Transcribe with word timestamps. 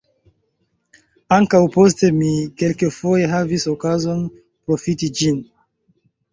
Ankaŭ 1.37 1.61
poste 1.75 2.09
mi 2.23 2.31
kelkfoje 2.63 3.29
havis 3.35 3.69
okazon 3.77 4.27
profiti 4.43 5.15
ĝin. 5.23 5.41